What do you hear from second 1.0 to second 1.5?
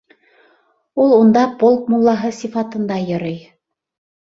Ул унда